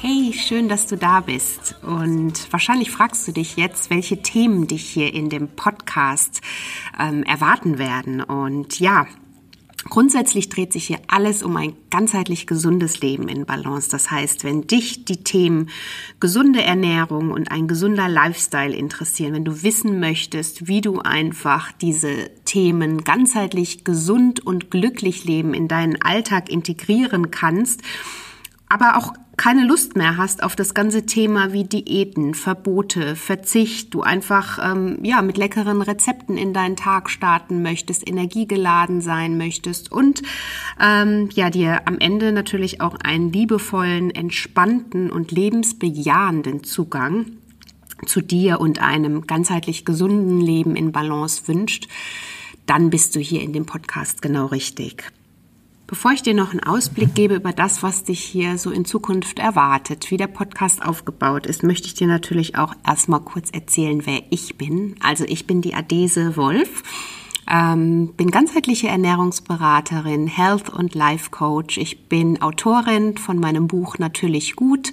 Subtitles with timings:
[0.00, 1.74] Hey, schön, dass du da bist.
[1.82, 6.40] Und wahrscheinlich fragst du dich jetzt, welche Themen dich hier in dem Podcast
[7.00, 8.22] ähm, erwarten werden.
[8.22, 9.08] Und ja,
[9.90, 13.88] Grundsätzlich dreht sich hier alles um ein ganzheitlich gesundes Leben in Balance.
[13.88, 15.70] Das heißt, wenn dich die Themen
[16.20, 22.30] gesunde Ernährung und ein gesunder Lifestyle interessieren, wenn du wissen möchtest, wie du einfach diese
[22.44, 27.82] Themen ganzheitlich gesund und glücklich leben in deinen Alltag integrieren kannst,
[28.68, 34.02] aber auch keine Lust mehr hast auf das ganze Thema wie Diäten, Verbote, Verzicht, du
[34.02, 40.22] einfach ähm, ja mit leckeren Rezepten in deinen Tag starten möchtest, energiegeladen sein möchtest und
[40.80, 47.26] ähm, ja dir am Ende natürlich auch einen liebevollen, entspannten und lebensbejahenden Zugang
[48.06, 51.88] zu dir und einem ganzheitlich gesunden Leben in Balance wünscht,
[52.66, 55.10] dann bist du hier in dem Podcast genau richtig.
[55.88, 59.38] Bevor ich dir noch einen Ausblick gebe über das, was dich hier so in Zukunft
[59.38, 64.20] erwartet, wie der Podcast aufgebaut ist, möchte ich dir natürlich auch erstmal kurz erzählen, wer
[64.28, 64.96] ich bin.
[65.00, 66.82] Also ich bin die Adese Wolf.
[67.50, 71.78] Ähm, bin ganzheitliche Ernährungsberaterin, Health- und Life-Coach.
[71.78, 74.92] Ich bin Autorin von meinem Buch Natürlich gut.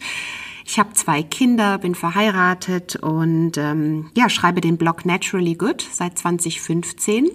[0.66, 6.17] Ich habe zwei Kinder, bin verheiratet und ähm, ja, schreibe den Blog Naturally Good seit
[6.17, 7.29] 2015.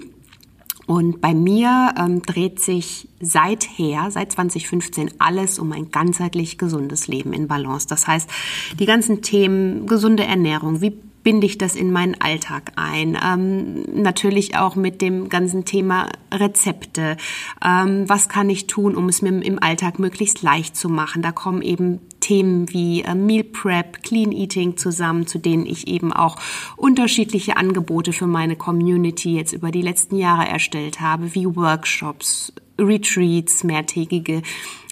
[0.91, 7.33] Und bei mir ähm, dreht sich seither, seit 2015, alles um ein ganzheitlich gesundes Leben
[7.33, 7.87] in Balance.
[7.87, 8.29] Das heißt,
[8.77, 13.17] die ganzen Themen gesunde Ernährung, wie binde ich das in meinen Alltag ein?
[13.25, 17.17] Ähm, natürlich auch mit dem ganzen Thema Rezepte.
[17.65, 21.23] Ähm, was kann ich tun, um es mir im Alltag möglichst leicht zu machen?
[21.23, 26.13] Da kommen eben Themen wie äh, Meal Prep, Clean Eating zusammen, zu denen ich eben
[26.13, 26.37] auch
[26.77, 33.65] unterschiedliche Angebote für meine Community jetzt über die letzten Jahre erstellt habe, wie Workshops, Retreats,
[33.65, 34.43] mehrtägige,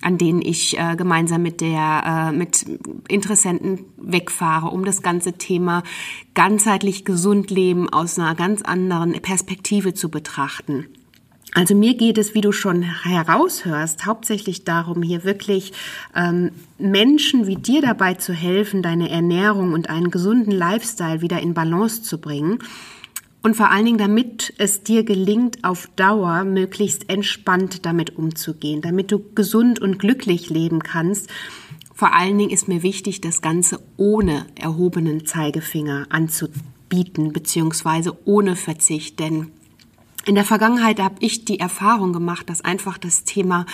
[0.02, 2.66] an denen ich äh, gemeinsam mit der äh, mit
[3.06, 5.84] Interessenten wegfahre, um das ganze Thema
[6.34, 10.88] ganzheitlich gesund leben aus einer ganz anderen Perspektive zu betrachten.
[11.54, 15.72] Also mir geht es, wie du schon heraushörst, hauptsächlich darum, hier wirklich
[16.14, 21.54] ähm, Menschen wie dir dabei zu helfen, deine Ernährung und einen gesunden Lifestyle wieder in
[21.54, 22.58] Balance zu bringen.
[23.42, 29.10] Und vor allen Dingen, damit es dir gelingt, auf Dauer möglichst entspannt damit umzugehen, damit
[29.10, 31.30] du gesund und glücklich leben kannst.
[31.94, 39.18] Vor allen Dingen ist mir wichtig, das Ganze ohne erhobenen Zeigefinger anzubieten, beziehungsweise ohne Verzicht,
[39.18, 39.52] denn
[40.28, 43.64] in der Vergangenheit habe ich die Erfahrung gemacht, dass einfach das Thema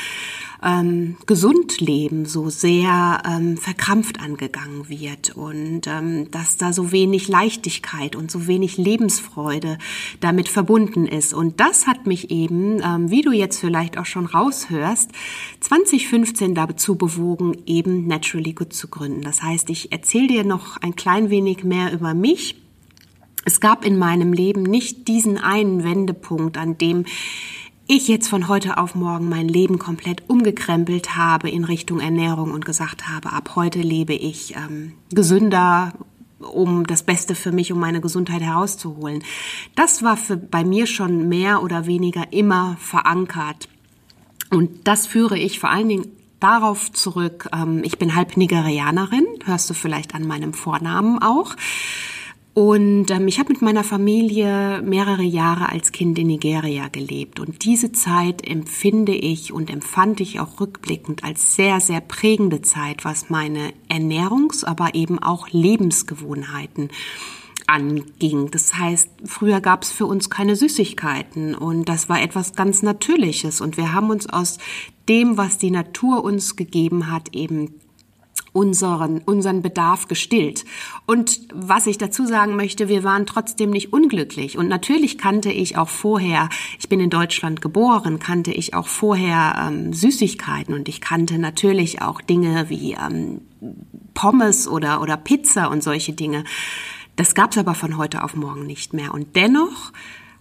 [0.62, 8.14] ähm, Gesundleben so sehr ähm, verkrampft angegangen wird und ähm, dass da so wenig Leichtigkeit
[8.14, 9.78] und so wenig Lebensfreude
[10.20, 11.34] damit verbunden ist.
[11.34, 15.10] Und das hat mich eben, ähm, wie du jetzt vielleicht auch schon raushörst,
[15.58, 19.22] 2015 dazu bewogen, eben Naturally Good zu gründen.
[19.22, 22.63] Das heißt, ich erzähle dir noch ein klein wenig mehr über mich
[23.44, 27.04] es gab in meinem Leben nicht diesen einen Wendepunkt, an dem
[27.86, 32.64] ich jetzt von heute auf morgen mein Leben komplett umgekrempelt habe in Richtung Ernährung und
[32.64, 35.92] gesagt habe, ab heute lebe ich ähm, gesünder,
[36.38, 39.22] um das Beste für mich, um meine Gesundheit herauszuholen.
[39.74, 43.68] Das war für, bei mir schon mehr oder weniger immer verankert.
[44.50, 46.06] Und das führe ich vor allen Dingen
[46.40, 51.54] darauf zurück, ähm, ich bin halb Nigerianerin, hörst du vielleicht an meinem Vornamen auch.
[52.54, 57.40] Und ähm, ich habe mit meiner Familie mehrere Jahre als Kind in Nigeria gelebt.
[57.40, 63.04] Und diese Zeit empfinde ich und empfand ich auch rückblickend als sehr, sehr prägende Zeit,
[63.04, 66.90] was meine Ernährungs-, aber eben auch Lebensgewohnheiten
[67.66, 68.52] anging.
[68.52, 73.60] Das heißt, früher gab es für uns keine Süßigkeiten und das war etwas ganz Natürliches.
[73.60, 74.58] Und wir haben uns aus
[75.08, 77.80] dem, was die Natur uns gegeben hat, eben
[78.54, 80.64] unseren, unseren Bedarf gestillt.
[81.06, 84.56] Und was ich dazu sagen möchte, wir waren trotzdem nicht unglücklich.
[84.56, 86.48] Und natürlich kannte ich auch vorher,
[86.78, 92.00] ich bin in Deutschland geboren, kannte ich auch vorher ähm, Süßigkeiten und ich kannte natürlich
[92.00, 93.40] auch Dinge wie ähm,
[94.14, 96.44] Pommes oder, oder Pizza und solche Dinge.
[97.16, 99.12] Das gab es aber von heute auf morgen nicht mehr.
[99.12, 99.92] Und dennoch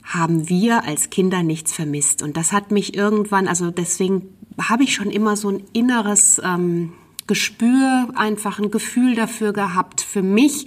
[0.03, 2.21] haben wir als Kinder nichts vermisst.
[2.21, 4.29] Und das hat mich irgendwann, also deswegen
[4.61, 6.93] habe ich schon immer so ein inneres ähm,
[7.27, 10.65] Gespür, einfach ein Gefühl dafür gehabt, für mich,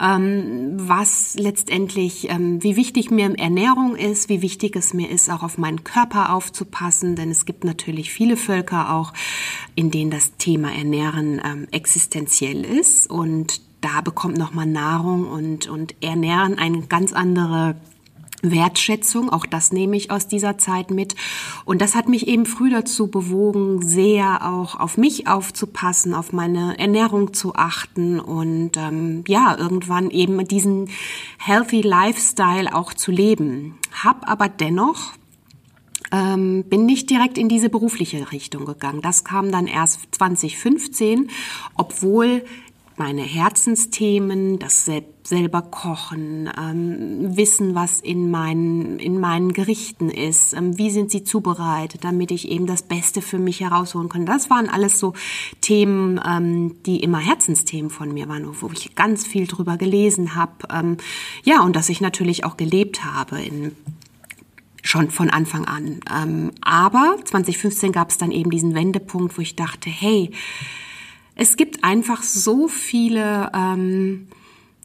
[0.00, 5.42] ähm, was letztendlich, ähm, wie wichtig mir Ernährung ist, wie wichtig es mir ist, auch
[5.42, 9.12] auf meinen Körper aufzupassen, denn es gibt natürlich viele Völker auch,
[9.74, 13.10] in denen das Thema Ernähren ähm, existenziell ist.
[13.10, 17.76] Und da bekommt nochmal Nahrung und, und Ernähren eine ganz andere
[18.50, 21.14] Wertschätzung, auch das nehme ich aus dieser Zeit mit.
[21.64, 26.78] Und das hat mich eben früh dazu bewogen, sehr auch auf mich aufzupassen, auf meine
[26.78, 30.88] Ernährung zu achten und ähm, ja, irgendwann eben diesen
[31.38, 33.78] healthy Lifestyle auch zu leben.
[34.02, 35.12] Hab aber dennoch
[36.14, 39.00] ähm, bin nicht direkt in diese berufliche Richtung gegangen.
[39.00, 41.30] Das kam dann erst 2015,
[41.76, 42.44] obwohl
[42.96, 44.88] meine Herzensthemen, das
[45.24, 51.24] selber kochen, ähm, wissen, was in meinen, in meinen Gerichten ist, ähm, wie sind sie
[51.24, 54.26] zubereitet, damit ich eben das Beste für mich herausholen kann.
[54.26, 55.14] Das waren alles so
[55.60, 60.52] Themen, ähm, die immer Herzensthemen von mir waren, wo ich ganz viel drüber gelesen habe.
[60.70, 60.98] Ähm,
[61.42, 63.72] ja, und dass ich natürlich auch gelebt habe in
[64.82, 66.00] schon von Anfang an.
[66.14, 70.30] Ähm, aber 2015 gab es dann eben diesen Wendepunkt, wo ich dachte, hey,
[71.36, 74.28] es gibt einfach so viele ähm,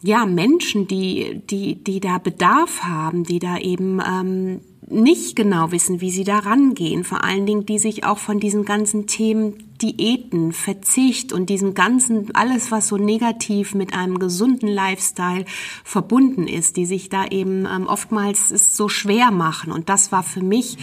[0.01, 6.01] ja Menschen, die die die da Bedarf haben, die da eben ähm, nicht genau wissen,
[6.01, 7.03] wie sie da rangehen.
[7.03, 12.33] Vor allen Dingen, die sich auch von diesen ganzen Themen Diäten, Verzicht und diesem ganzen,
[12.35, 15.45] alles, was so negativ mit einem gesunden Lifestyle
[15.83, 19.71] verbunden ist, die sich da eben ähm, oftmals es so schwer machen.
[19.71, 20.77] Und das war für mich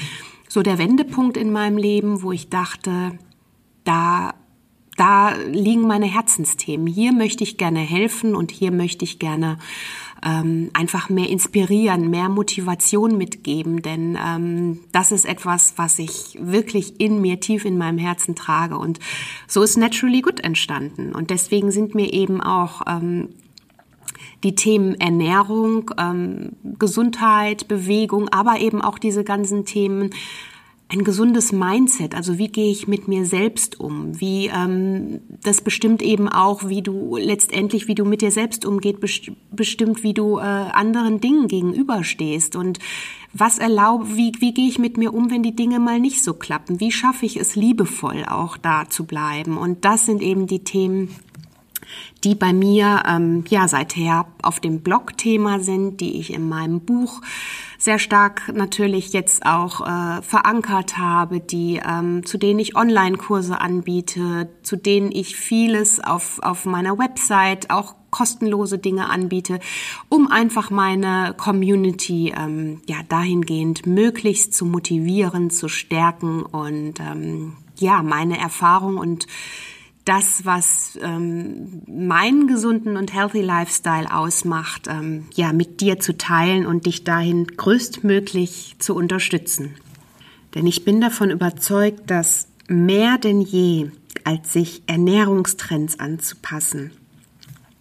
[0.49, 3.19] so der Wendepunkt in meinem Leben, wo ich dachte,
[3.85, 4.35] da
[4.97, 6.87] da liegen meine Herzensthemen.
[6.87, 9.59] Hier möchte ich gerne helfen und hier möchte ich gerne
[10.25, 17.01] ähm, einfach mehr inspirieren, mehr Motivation mitgeben, denn ähm, das ist etwas, was ich wirklich
[17.01, 18.79] in mir, tief in meinem Herzen trage.
[18.79, 18.99] Und
[19.47, 21.15] so ist Naturally Good entstanden.
[21.15, 23.29] Und deswegen sind mir eben auch ähm,
[24.43, 30.11] die Themen Ernährung, ähm, Gesundheit, Bewegung, aber eben auch diese ganzen Themen
[30.89, 36.01] ein gesundes Mindset, also wie gehe ich mit mir selbst um, wie ähm, das bestimmt
[36.01, 40.43] eben auch, wie du letztendlich, wie du mit dir selbst umgeht, bestimmt, wie du äh,
[40.43, 42.55] anderen Dingen gegenüberstehst.
[42.55, 42.79] Und
[43.33, 46.35] was erlaube, wie, wie gehe ich mit mir um, wenn die Dinge mal nicht so
[46.35, 49.57] klappen, wie schaffe ich es liebevoll auch da zu bleiben?
[49.57, 51.09] Und das sind eben die Themen,
[52.23, 56.81] die bei mir ähm, ja seither auf dem Blog Thema sind, die ich in meinem
[56.81, 57.23] Buch
[57.87, 64.49] sehr stark natürlich jetzt auch äh, verankert habe, die ähm, zu denen ich Online-Kurse anbiete,
[64.63, 69.61] zu denen ich vieles auf auf meiner Website auch kostenlose Dinge anbiete,
[70.09, 78.03] um einfach meine Community ähm, ja dahingehend möglichst zu motivieren, zu stärken und ähm, ja
[78.03, 79.29] meine Erfahrung und
[80.07, 86.65] das, was ähm, meinen gesunden und healthy Lifestyle ausmacht, ähm, ja, mit dir zu teilen
[86.65, 89.75] und dich dahin größtmöglich zu unterstützen.
[90.55, 93.91] Denn ich bin davon überzeugt, dass mehr denn je,
[94.23, 96.93] als sich Ernährungstrends anzupassen,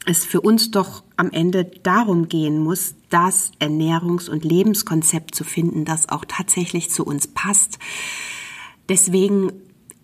[0.07, 5.85] es für uns doch am Ende darum gehen muss, das Ernährungs- und Lebenskonzept zu finden,
[5.85, 7.77] das auch tatsächlich zu uns passt.
[8.89, 9.51] Deswegen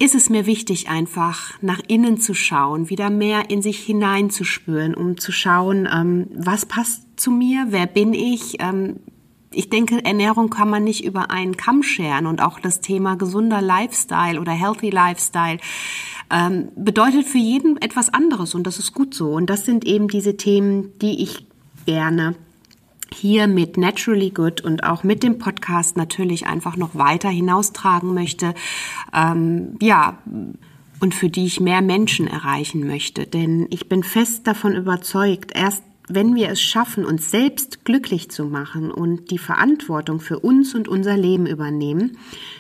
[0.02, 5.18] ist es mir wichtig, einfach nach innen zu schauen, wieder mehr in sich hineinzuspüren, um
[5.18, 8.56] zu schauen, ähm, was passt zu mir, wer bin ich.
[8.60, 8.96] Ähm,
[9.52, 13.62] ich denke, Ernährung kann man nicht über einen Kamm scheren und auch das Thema gesunder
[13.62, 15.60] Lifestyle oder healthy Lifestyle
[16.32, 19.32] ähm, bedeutet für jeden etwas anderes und das ist gut so.
[19.32, 21.46] Und das sind eben diese Themen, die ich
[21.86, 22.36] gerne
[23.14, 28.54] hier mit Naturally Good und auch mit dem Podcast natürlich einfach noch weiter hinaustragen möchte.
[29.14, 30.20] Ähm, ja,
[31.00, 33.26] und für die ich mehr Menschen erreichen möchte.
[33.26, 38.46] Denn ich bin fest davon überzeugt, erst wenn wir es schaffen, uns selbst glücklich zu
[38.46, 42.18] machen und die Verantwortung für uns und unser Leben übernehmen,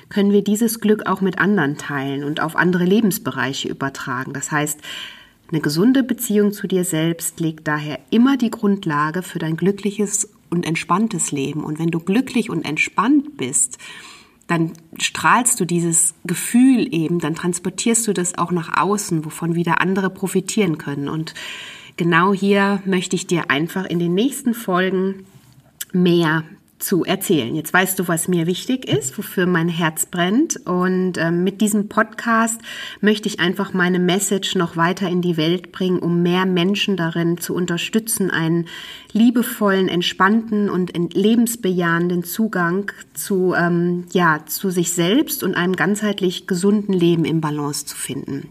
[0.09, 4.33] können wir dieses Glück auch mit anderen teilen und auf andere Lebensbereiche übertragen.
[4.33, 4.79] Das heißt,
[5.51, 10.65] eine gesunde Beziehung zu dir selbst legt daher immer die Grundlage für dein glückliches und
[10.65, 11.63] entspanntes Leben.
[11.63, 13.77] Und wenn du glücklich und entspannt bist,
[14.51, 19.79] dann strahlst du dieses Gefühl eben, dann transportierst du das auch nach außen, wovon wieder
[19.79, 21.07] andere profitieren können.
[21.07, 21.33] Und
[21.95, 25.25] genau hier möchte ich dir einfach in den nächsten Folgen
[25.93, 26.43] mehr
[26.81, 27.55] zu erzählen.
[27.55, 30.57] Jetzt weißt du, was mir wichtig ist, wofür mein Herz brennt.
[30.65, 32.59] Und ähm, mit diesem Podcast
[32.99, 37.37] möchte ich einfach meine Message noch weiter in die Welt bringen, um mehr Menschen darin
[37.37, 38.67] zu unterstützen, einen
[39.13, 46.93] liebevollen, entspannten und lebensbejahenden Zugang zu, ähm, ja, zu sich selbst und einem ganzheitlich gesunden
[46.93, 48.49] Leben im Balance zu finden.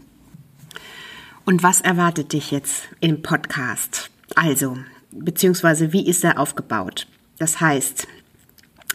[1.43, 4.09] Und was erwartet dich jetzt im Podcast?
[4.35, 4.77] Also,
[5.11, 7.07] beziehungsweise wie ist er aufgebaut?
[7.39, 8.07] Das heißt,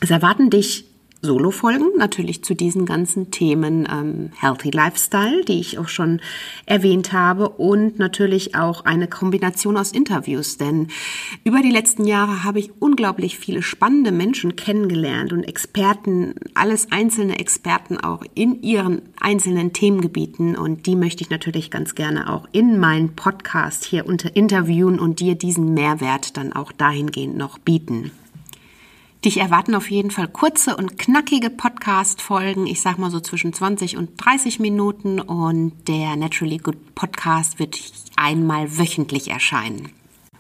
[0.00, 0.86] es erwarten dich
[1.22, 6.20] Solo-Folgen natürlich zu diesen ganzen Themen ähm, Healthy Lifestyle, die ich auch schon
[6.66, 10.88] erwähnt habe und natürlich auch eine Kombination aus Interviews, denn
[11.42, 17.38] über die letzten Jahre habe ich unglaublich viele spannende Menschen kennengelernt und Experten, alles einzelne
[17.38, 22.78] Experten auch in ihren einzelnen Themengebieten und die möchte ich natürlich ganz gerne auch in
[22.78, 28.12] meinen Podcast hier unter interviewen und dir diesen Mehrwert dann auch dahingehend noch bieten.
[29.26, 32.68] Dich erwarten auf jeden Fall kurze und knackige Podcast-Folgen.
[32.68, 35.18] Ich sag mal so zwischen 20 und 30 Minuten.
[35.18, 37.76] Und der Naturally Good Podcast wird
[38.14, 39.90] einmal wöchentlich erscheinen.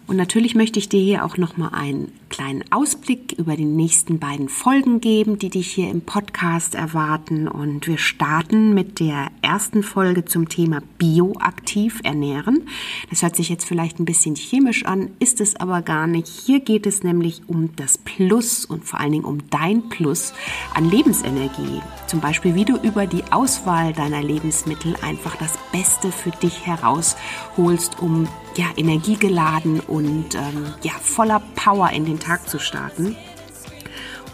[0.06, 4.48] Und natürlich möchte ich dir hier auch nochmal einen kleinen Ausblick über die nächsten beiden
[4.48, 7.48] Folgen geben, die dich hier im Podcast erwarten.
[7.48, 12.68] Und wir starten mit der ersten Folge zum Thema bioaktiv ernähren.
[13.10, 16.28] Das hört sich jetzt vielleicht ein bisschen chemisch an, ist es aber gar nicht.
[16.28, 20.34] Hier geht es nämlich um das Plus und vor allen Dingen um dein Plus
[20.74, 21.80] an Lebensenergie.
[22.06, 28.00] Zum Beispiel, wie du über die Auswahl deiner Lebensmittel einfach das Beste für dich herausholst,
[28.00, 33.16] um ja, energiegeladen und ähm, ja, voller Power in den Tag zu starten.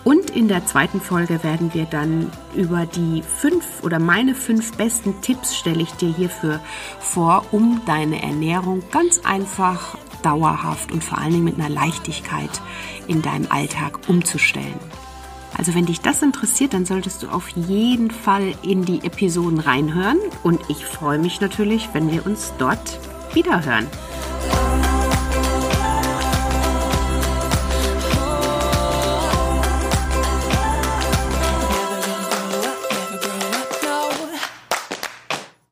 [0.04, 5.20] Und in der zweiten Folge werden wir dann über die fünf oder meine fünf besten
[5.22, 6.58] Tipps stelle ich dir hierfür
[6.98, 12.50] vor, um deine Ernährung ganz einfach, dauerhaft und vor allen Dingen mit einer Leichtigkeit
[13.06, 14.80] in deinem Alltag umzustellen.
[15.56, 20.18] Also wenn dich das interessiert, dann solltest du auf jeden Fall in die Episoden reinhören
[20.42, 22.98] und ich freue mich natürlich, wenn wir uns dort
[23.34, 23.86] wiederhören.